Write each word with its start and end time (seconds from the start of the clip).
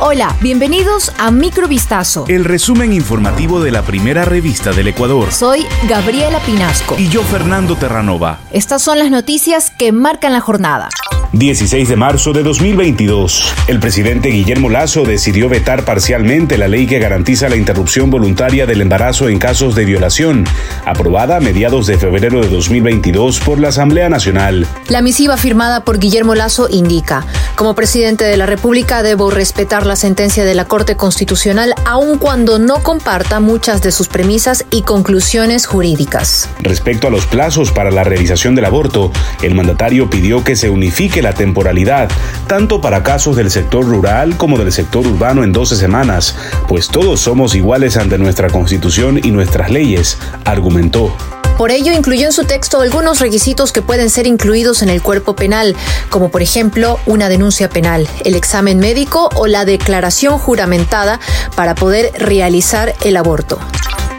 Hola, 0.00 0.36
bienvenidos 0.40 1.12
a 1.18 1.32
Microvistazo. 1.32 2.24
El 2.28 2.44
resumen 2.44 2.92
informativo 2.92 3.60
de 3.60 3.72
la 3.72 3.82
primera 3.82 4.24
revista 4.24 4.70
del 4.70 4.86
Ecuador. 4.86 5.32
Soy 5.32 5.66
Gabriela 5.88 6.38
Pinasco. 6.38 6.94
Y 6.96 7.08
yo, 7.08 7.24
Fernando 7.24 7.74
Terranova. 7.74 8.38
Estas 8.52 8.80
son 8.80 9.00
las 9.00 9.10
noticias 9.10 9.70
que 9.70 9.90
marcan 9.90 10.32
la 10.32 10.40
jornada. 10.40 10.88
16 11.32 11.90
de 11.90 11.96
marzo 11.96 12.32
de 12.32 12.42
2022. 12.42 13.52
El 13.66 13.80
presidente 13.80 14.30
Guillermo 14.30 14.70
Lazo 14.70 15.02
decidió 15.02 15.50
vetar 15.50 15.84
parcialmente 15.84 16.56
la 16.56 16.68
ley 16.68 16.86
que 16.86 16.98
garantiza 16.98 17.50
la 17.50 17.56
interrupción 17.56 18.10
voluntaria 18.10 18.64
del 18.64 18.80
embarazo 18.80 19.28
en 19.28 19.38
casos 19.38 19.74
de 19.74 19.84
violación, 19.84 20.46
aprobada 20.86 21.36
a 21.36 21.40
mediados 21.40 21.86
de 21.86 21.98
febrero 21.98 22.40
de 22.40 22.48
2022 22.48 23.40
por 23.40 23.60
la 23.60 23.68
Asamblea 23.68 24.08
Nacional. 24.08 24.66
La 24.88 25.02
misiva 25.02 25.36
firmada 25.36 25.84
por 25.84 25.98
Guillermo 25.98 26.34
Lazo 26.34 26.66
indica, 26.70 27.26
como 27.58 27.74
presidente 27.74 28.24
de 28.24 28.36
la 28.36 28.46
República 28.46 29.02
debo 29.02 29.32
respetar 29.32 29.84
la 29.84 29.96
sentencia 29.96 30.44
de 30.44 30.54
la 30.54 30.66
Corte 30.66 30.96
Constitucional 30.96 31.74
aun 31.84 32.18
cuando 32.18 32.60
no 32.60 32.84
comparta 32.84 33.40
muchas 33.40 33.82
de 33.82 33.90
sus 33.90 34.06
premisas 34.06 34.64
y 34.70 34.82
conclusiones 34.82 35.66
jurídicas. 35.66 36.48
Respecto 36.60 37.08
a 37.08 37.10
los 37.10 37.26
plazos 37.26 37.72
para 37.72 37.90
la 37.90 38.04
realización 38.04 38.54
del 38.54 38.64
aborto, 38.64 39.10
el 39.42 39.56
mandatario 39.56 40.08
pidió 40.08 40.44
que 40.44 40.54
se 40.54 40.70
unifique 40.70 41.20
la 41.20 41.32
temporalidad, 41.32 42.08
tanto 42.46 42.80
para 42.80 43.02
casos 43.02 43.34
del 43.34 43.50
sector 43.50 43.84
rural 43.84 44.36
como 44.36 44.56
del 44.56 44.70
sector 44.70 45.04
urbano 45.04 45.42
en 45.42 45.52
12 45.52 45.74
semanas, 45.74 46.36
pues 46.68 46.86
todos 46.86 47.18
somos 47.18 47.56
iguales 47.56 47.96
ante 47.96 48.18
nuestra 48.18 48.50
constitución 48.50 49.18
y 49.20 49.32
nuestras 49.32 49.68
leyes, 49.68 50.16
argumentó. 50.44 51.12
Por 51.58 51.72
ello, 51.72 51.92
incluyó 51.92 52.26
en 52.26 52.32
su 52.32 52.44
texto 52.44 52.80
algunos 52.80 53.18
requisitos 53.18 53.72
que 53.72 53.82
pueden 53.82 54.10
ser 54.10 54.28
incluidos 54.28 54.80
en 54.82 54.90
el 54.90 55.02
cuerpo 55.02 55.34
penal, 55.34 55.74
como 56.08 56.30
por 56.30 56.40
ejemplo 56.40 57.00
una 57.04 57.28
denuncia 57.28 57.68
penal, 57.68 58.06
el 58.24 58.36
examen 58.36 58.78
médico 58.78 59.28
o 59.34 59.48
la 59.48 59.64
declaración 59.64 60.38
juramentada 60.38 61.18
para 61.56 61.74
poder 61.74 62.12
realizar 62.16 62.94
el 63.04 63.16
aborto. 63.16 63.58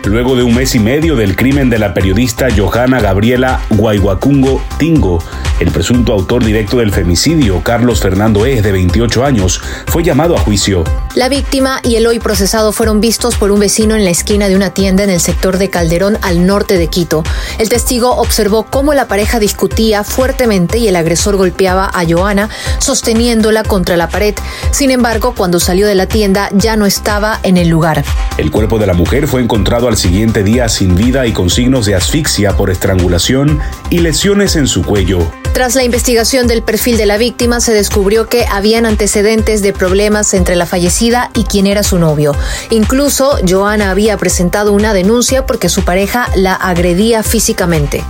Luego 0.04 0.36
de 0.36 0.44
un 0.44 0.54
mes 0.54 0.76
y 0.76 0.80
medio 0.80 1.16
del 1.16 1.38
crimen 1.38 1.70
de 1.70 1.80
la 1.80 1.94
periodista 1.94 2.50
Johanna 2.56 3.00
Gabriela 3.00 3.62
Guayguacungo 3.70 4.62
Tingo, 4.78 5.24
el 5.60 5.72
presunto 5.72 6.14
autor 6.14 6.44
directo 6.44 6.78
del 6.78 6.92
femicidio, 6.92 7.62
Carlos 7.64 8.00
Fernando 8.00 8.46
E., 8.46 8.62
de 8.62 8.72
28 8.72 9.26
años, 9.26 9.62
fue 9.88 10.04
llamado 10.04 10.36
a 10.36 10.40
juicio. 10.40 10.84
La 11.16 11.28
víctima 11.28 11.82
y 11.84 11.96
el 11.96 12.08
hoy 12.08 12.20
procesado 12.20 12.72
fueron 12.72 13.02
vistos 13.02 13.36
por 13.36 13.52
un 13.52 13.60
vecino 13.60 13.96
en 13.96 14.06
la 14.06 14.10
esquina 14.10 14.48
de 14.48 14.56
una 14.56 14.70
tienda 14.70 15.04
en 15.04 15.10
el 15.10 15.20
sector 15.20 15.58
de 15.58 15.70
Calderón, 15.70 16.18
al 16.22 16.46
norte 16.46 16.78
de 16.78 16.88
Quito. 16.88 17.24
El 17.58 17.70
testigo 17.70 18.16
observó 18.16 18.64
cómo 18.64 18.94
la 18.94 19.08
pareja 19.08 19.40
discutía 19.40 20.04
fuertemente 20.04 20.78
y 20.78 20.88
el 20.88 20.96
agresor 20.96 21.36
golpeaba 21.36 21.90
a 21.94 22.06
Johanna, 22.08 22.50
sosteniéndola 22.80 23.64
contra 23.64 23.98
la 23.98 24.10
pared. 24.10 24.36
Sin 24.72 24.92
embargo, 24.92 25.34
cuando 25.36 25.60
salió 25.60 25.88
de 25.88 25.96
la 25.96 26.08
tienda 26.08 26.50
ya 26.54 26.78
no 26.78 26.86
estaba 26.86 27.40
en 27.44 27.58
el 27.58 27.68
lugar. 27.68 28.04
El 28.38 28.52
cuerpo 28.52 28.80
de 28.80 28.88
la 28.88 28.94
mujer 28.94 29.28
fue 29.28 29.42
encontrado 29.42 29.88
al 29.88 29.98
siguiente 29.98 30.44
día 30.44 30.70
sin 30.70 30.96
vida 30.96 31.28
y 31.28 31.34
con 31.34 31.50
signos 31.50 31.86
de 31.86 31.96
asfixia 31.96 32.56
por 32.56 32.70
estrangulación 32.70 33.60
y 33.90 34.00
lesiones 34.00 34.56
en 34.56 34.68
su 34.68 34.84
cuello. 34.84 35.30
Tras 35.60 35.76
la 35.76 35.84
investigación 35.84 36.48
del 36.48 36.64
perfil 36.64 36.96
de 36.96 37.06
la 37.06 37.18
víctima, 37.18 37.60
se 37.60 37.74
descubrió 37.74 38.28
que 38.28 38.46
habían 38.50 38.86
antecedentes 38.86 39.62
de 39.62 39.74
problemas 39.74 40.34
entre 40.34 40.56
la 40.56 40.66
fallecida 40.66 41.32
y 41.36 41.44
quien 41.44 41.68
era 41.68 41.84
su 41.84 42.00
novio. 42.00 42.34
Incluso, 42.70 43.38
Joana 43.46 43.92
había 43.92 44.16
presentado 44.16 44.72
una 44.72 44.94
denuncia 44.94 45.46
porque 45.46 45.68
su 45.68 45.84
pareja 45.84 46.30
la 46.38 46.54
agredía 46.54 47.24
físicamente. 47.24 48.06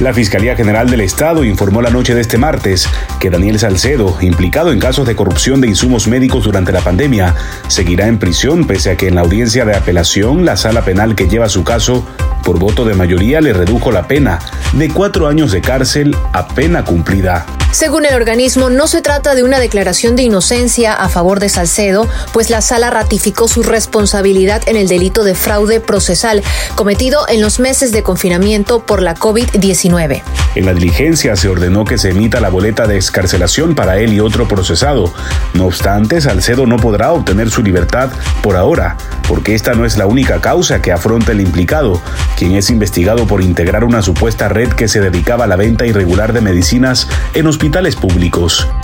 La 0.00 0.12
Fiscalía 0.12 0.54
General 0.54 0.90
del 0.90 1.00
Estado 1.00 1.44
informó 1.44 1.80
la 1.80 1.88
noche 1.88 2.14
de 2.14 2.20
este 2.20 2.36
martes 2.36 2.86
que 3.18 3.30
Daniel 3.30 3.58
Salcedo, 3.58 4.14
implicado 4.20 4.70
en 4.70 4.78
casos 4.78 5.06
de 5.06 5.16
corrupción 5.16 5.62
de 5.62 5.68
insumos 5.68 6.06
médicos 6.06 6.44
durante 6.44 6.72
la 6.72 6.82
pandemia, 6.82 7.34
seguirá 7.68 8.06
en 8.06 8.18
prisión 8.18 8.66
pese 8.66 8.90
a 8.90 8.96
que 8.98 9.08
en 9.08 9.14
la 9.14 9.22
audiencia 9.22 9.64
de 9.64 9.74
apelación 9.74 10.44
la 10.44 10.58
sala 10.58 10.84
penal 10.84 11.14
que 11.14 11.26
lleva 11.26 11.48
su 11.48 11.64
caso 11.64 12.04
por 12.46 12.60
voto 12.60 12.84
de 12.84 12.94
mayoría 12.94 13.40
le 13.40 13.52
redujo 13.52 13.90
la 13.90 14.06
pena 14.06 14.38
de 14.72 14.88
cuatro 14.88 15.26
años 15.26 15.50
de 15.50 15.60
cárcel 15.60 16.16
a 16.32 16.46
pena 16.46 16.84
cumplida. 16.84 17.44
Según 17.72 18.06
el 18.06 18.14
organismo, 18.14 18.70
no 18.70 18.86
se 18.86 19.02
trata 19.02 19.34
de 19.34 19.42
una 19.42 19.58
declaración 19.58 20.16
de 20.16 20.22
inocencia 20.22 20.94
a 20.94 21.08
favor 21.08 21.40
de 21.40 21.48
Salcedo, 21.48 22.08
pues 22.32 22.48
la 22.48 22.62
sala 22.62 22.90
ratificó 22.90 23.48
su 23.48 23.62
responsabilidad 23.62 24.62
en 24.66 24.76
el 24.76 24.88
delito 24.88 25.24
de 25.24 25.34
fraude 25.34 25.80
procesal 25.80 26.42
cometido 26.74 27.28
en 27.28 27.42
los 27.42 27.60
meses 27.60 27.92
de 27.92 28.02
confinamiento 28.02 28.80
por 28.80 29.02
la 29.02 29.14
COVID-19. 29.14 30.22
En 30.54 30.64
la 30.64 30.72
diligencia 30.72 31.36
se 31.36 31.48
ordenó 31.48 31.84
que 31.84 31.98
se 31.98 32.10
emita 32.10 32.40
la 32.40 32.48
boleta 32.48 32.86
de 32.86 32.96
escarcelación 32.96 33.74
para 33.74 33.98
él 33.98 34.14
y 34.14 34.20
otro 34.20 34.48
procesado. 34.48 35.12
No 35.52 35.66
obstante, 35.66 36.20
Salcedo 36.22 36.66
no 36.66 36.78
podrá 36.78 37.12
obtener 37.12 37.50
su 37.50 37.62
libertad 37.62 38.10
por 38.42 38.56
ahora, 38.56 38.96
porque 39.28 39.54
esta 39.54 39.74
no 39.74 39.84
es 39.84 39.98
la 39.98 40.06
única 40.06 40.40
causa 40.40 40.80
que 40.80 40.92
afronta 40.92 41.32
el 41.32 41.42
implicado, 41.42 42.00
quien 42.38 42.52
es 42.52 42.70
investigado 42.70 43.26
por 43.26 43.42
integrar 43.42 43.84
una 43.84 44.00
supuesta 44.00 44.48
red 44.48 44.70
que 44.70 44.88
se 44.88 45.00
dedicaba 45.00 45.44
a 45.44 45.48
la 45.48 45.56
venta 45.56 45.84
irregular 45.84 46.32
de 46.32 46.40
medicinas 46.40 47.06
en 47.34 47.46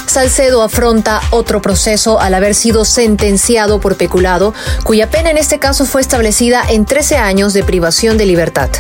Salcedo 0.07 0.63
afronta 0.63 1.21
otro 1.31 1.63
proceso 1.63 2.21
al 2.21 2.35
haber 2.35 2.55
sido 2.55 2.85
sentenciado 2.85 3.81
por 3.81 3.97
peculado, 3.97 4.55
cuya 4.85 5.11
pena 5.11 5.31
en 5.31 5.39
este 5.39 5.59
caso 5.59 5.85
fue 5.87 6.01
establecida 6.01 6.63
en 6.69 6.85
13 6.85 7.17
años 7.17 7.53
de 7.53 7.65
privación 7.65 8.19
de 8.19 8.27
libertad. 8.27 8.71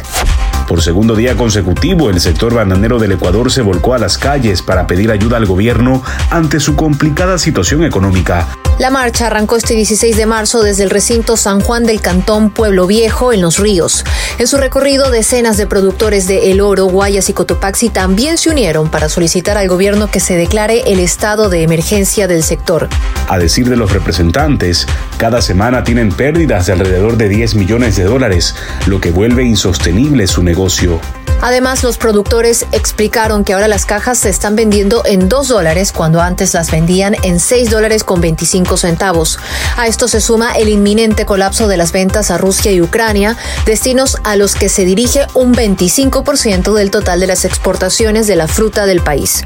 Por 0.67 0.83
segundo 0.83 1.15
día 1.15 1.37
consecutivo, 1.37 2.11
el 2.11 2.21
sector 2.21 2.55
bananero 2.55 2.99
del 2.99 3.13
Ecuador 3.13 3.51
se 3.51 3.63
volcó 3.63 3.95
a 3.95 3.99
las 3.99 4.19
calles 4.19 4.63
para 4.63 4.87
pedir 4.87 5.11
ayuda 5.11 5.37
al 5.37 5.47
gobierno 5.47 6.03
ante 6.31 6.61
su 6.61 6.77
complicada 6.77 7.39
situación 7.39 7.85
económica. 7.85 8.49
La 8.79 8.91
marcha 8.91 9.27
arrancó 9.27 9.57
este 9.57 9.75
16 9.75 10.17
de 10.17 10.27
marzo 10.27 10.63
desde 10.63 10.83
el 10.83 10.91
recinto 10.91 11.37
San 11.37 11.61
Juan 11.61 11.85
del 11.85 12.01
Cantón 12.01 12.51
Pueblo 12.51 12.87
Viejo 12.87 13.33
en 13.33 13.43
Los 13.43 13.59
Ríos. 13.59 14.05
En 14.39 14.47
su 14.47 14.57
recorrido, 14.57 15.11
decenas 15.11 15.57
de 15.57 15.67
productores 15.67 16.27
de 16.27 16.51
El 16.51 16.61
Oro, 16.61 16.87
Guayas 16.87 17.29
y 17.29 17.33
Cotopaxi 17.33 17.91
también 17.91 18.39
se 18.39 18.51
unieron 18.51 18.91
para 18.91 19.09
solicitar 19.09 19.59
al 19.59 19.69
gobierno 19.69 20.11
que 20.11 20.21
se 20.21 20.37
declare 20.37 20.85
el 20.87 21.01
estado 21.01 21.51
de 21.51 21.63
emergencia 21.63 22.27
del 22.27 22.43
sector. 22.43 22.89
A 23.29 23.39
decir 23.39 23.69
de 23.69 23.77
los 23.77 23.93
representantes, 23.93 24.87
cada 25.23 25.41
semana 25.41 25.85
tienen 25.85 26.11
pérdidas 26.11 26.67
de 26.67 26.73
alrededor 26.73 27.17
de 27.17 27.29
10 27.29 27.55
millones 27.55 27.95
de 27.95 28.03
dólares, 28.03 28.57
lo 28.89 29.01
que 29.01 29.13
vuelve 29.13 29.45
insostenible 29.45 30.27
su 30.27 30.43
negocio. 30.43 31.01
Además, 31.41 31.85
los 31.85 31.97
productores 31.97 32.67
explicaron 32.73 33.45
que 33.45 33.53
ahora 33.53 33.69
las 33.69 33.87
cajas 33.87 34.19
se 34.19 34.31
están 34.31 34.57
vendiendo 34.57 35.05
en 35.07 35.29
2 35.29 35.47
dólares 35.47 35.93
cuando 35.93 36.21
antes 36.21 36.55
las 36.55 36.73
vendían 36.73 37.15
en 37.23 37.39
6 37.39 37.71
dólares 37.71 38.03
con 38.03 38.21
25 38.21 38.77
centavos. 38.77 39.39
A 39.77 39.87
esto 39.87 40.09
se 40.09 40.21
suma 40.21 40.55
el 40.55 40.69
inminente 40.69 41.25
colapso 41.25 41.69
de 41.69 41.77
las 41.77 41.93
ventas 41.93 42.33
a 42.33 42.39
Rusia 42.39 42.73
y 42.73 42.81
Ucrania, 42.81 43.37
destinos 43.65 44.17
a 44.25 44.35
los 44.35 44.57
que 44.57 44.69
se 44.69 44.85
dirige 44.85 45.29
un 45.35 45.55
25% 45.55 46.75
del 46.75 46.91
total 46.91 47.21
de 47.21 47.29
las 47.29 47.45
exportaciones 47.45 48.27
de 48.27 48.35
la 48.35 48.49
fruta 48.49 48.87
del 48.87 49.03
país. 49.03 49.45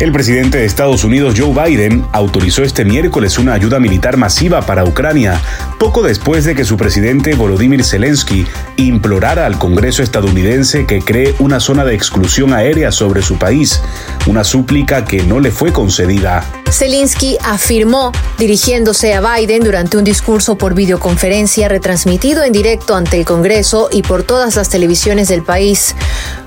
El 0.00 0.12
presidente 0.12 0.56
de 0.56 0.64
Estados 0.64 1.04
Unidos, 1.04 1.34
Joe 1.36 1.52
Biden, 1.52 2.06
autorizó 2.12 2.62
este 2.62 2.86
miércoles 2.86 3.38
una 3.38 3.52
ayuda 3.52 3.78
militar 3.78 4.16
masiva 4.16 4.62
para 4.62 4.82
Ucrania, 4.82 5.38
poco 5.78 6.00
después 6.00 6.46
de 6.46 6.54
que 6.54 6.64
su 6.64 6.78
presidente 6.78 7.34
Volodymyr 7.34 7.84
Zelensky 7.84 8.46
implorara 8.78 9.44
al 9.44 9.58
Congreso 9.58 10.02
estadounidense 10.02 10.86
que 10.86 11.02
cree 11.02 11.34
una 11.38 11.60
zona 11.60 11.84
de 11.84 11.94
exclusión 11.94 12.54
aérea 12.54 12.92
sobre 12.92 13.20
su 13.20 13.36
país, 13.36 13.82
una 14.26 14.42
súplica 14.42 15.04
que 15.04 15.22
no 15.22 15.38
le 15.38 15.50
fue 15.50 15.70
concedida. 15.70 16.46
Zelensky 16.70 17.36
afirmó, 17.44 18.10
dirigiéndose 18.38 19.12
a 19.12 19.20
Biden 19.20 19.62
durante 19.62 19.98
un 19.98 20.04
discurso 20.04 20.56
por 20.56 20.72
videoconferencia 20.72 21.68
retransmitido 21.68 22.42
en 22.42 22.52
directo 22.52 22.94
ante 22.94 23.18
el 23.18 23.26
Congreso 23.26 23.90
y 23.92 24.00
por 24.00 24.22
todas 24.22 24.56
las 24.56 24.70
televisiones 24.70 25.28
del 25.28 25.42
país, 25.42 25.94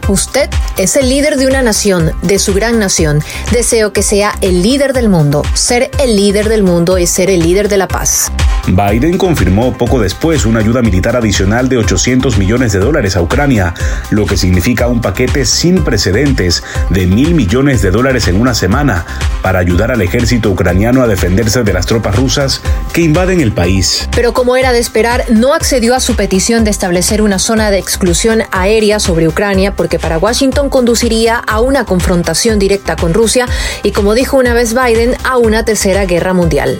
Usted 0.10 0.50
es 0.78 0.98
el 0.98 1.08
líder 1.08 1.38
de 1.38 1.48
una 1.48 1.62
nación, 1.62 2.12
de 2.22 2.38
su 2.38 2.54
gran 2.54 2.78
nación. 2.78 3.24
Deseo 3.52 3.94
que 3.94 4.02
sea 4.02 4.36
el 4.42 4.64
líder 4.64 4.94
del 4.94 5.10
mundo. 5.10 5.44
Ser 5.54 5.92
el 6.00 6.16
líder 6.16 6.50
del 6.50 6.64
mundo 6.64 6.98
es 6.98 7.10
ser 7.10 7.30
el 7.30 7.42
líder 7.42 7.70
de 7.70 7.78
la 7.78 7.88
paz. 7.88 8.32
Biden 8.68 9.18
confirmó 9.18 9.78
poco 9.78 10.00
después 10.00 10.46
una 10.46 10.60
ayuda 10.60 10.82
militar 10.82 11.18
adicional 11.18 11.68
de 11.68 11.78
800 11.78 12.38
millones 12.38 12.72
de 12.72 12.80
dólares 12.80 13.18
a 13.18 13.22
Ucrania, 13.22 13.74
lo 14.10 14.26
que 14.26 14.38
significa 14.38 14.88
un 14.88 15.02
paquete 15.02 15.46
sin 15.46 15.84
precedentes 15.84 16.64
de 16.90 17.06
mil 17.06 17.36
millones 17.36 17.82
de 17.82 17.92
dólares 17.92 18.28
en 18.30 18.40
una 18.40 18.56
semana 18.56 19.06
para 19.42 19.60
ayudar 19.60 19.92
al 19.92 20.02
ejército 20.02 20.50
ucraniano 20.50 21.04
a 21.04 21.08
defenderse 21.08 21.64
de 21.64 21.74
las 21.74 21.86
tropas 21.86 22.16
rusas 22.16 22.62
que 22.94 23.02
invaden 23.02 23.42
el 23.42 23.52
país. 23.52 24.08
Pero 24.16 24.34
como 24.34 24.56
era 24.56 24.72
de 24.72 24.80
esperar, 24.80 25.26
no 25.30 25.54
accedió 25.54 25.94
a 25.94 26.00
su 26.00 26.16
petición 26.16 26.64
de 26.64 26.72
establecer 26.72 27.22
una 27.22 27.40
zona 27.40 27.70
de 27.70 27.80
exclusión 27.80 28.44
aérea 28.52 29.00
sobre 29.02 29.28
Ucrania 29.28 29.76
porque 29.76 30.00
para 30.00 30.18
Washington 30.18 30.70
conduciría 30.70 31.36
a 31.36 31.60
una 31.60 31.84
confrontación 31.84 32.60
directa 32.60 32.96
con 32.96 33.14
Rusia 33.34 33.48
y, 33.82 33.92
como 33.92 34.14
dijo 34.14 34.38
una 34.38 34.54
vez 34.54 34.76
Biden, 34.76 35.16
a 35.24 35.38
una 35.38 35.66
tercera 35.66 36.06
guerra 36.06 36.34
mundial. 36.34 36.80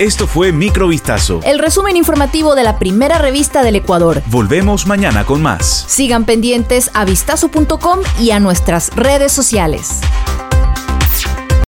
Esto 0.00 0.26
fue 0.26 0.50
Microvistazo. 0.50 1.38
El 1.44 1.60
resumen 1.60 1.96
informativo 1.96 2.56
de 2.56 2.64
la 2.64 2.80
primera 2.80 3.18
revista 3.18 3.62
del 3.62 3.76
Ecuador. 3.76 4.22
Volvemos 4.26 4.86
mañana 4.86 5.24
con 5.24 5.40
más. 5.40 5.84
Sigan 5.86 6.24
pendientes 6.24 6.90
a 6.94 7.04
vistazo.com 7.04 8.00
y 8.18 8.32
a 8.32 8.40
nuestras 8.40 8.90
redes 8.96 9.30
sociales. 9.30 10.00